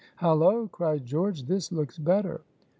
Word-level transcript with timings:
"Hallo!" 0.15 0.67
cried 0.67 1.05
George, 1.05 1.43
"this 1.43 1.71
looks 1.71 1.99
better." 1.99 2.41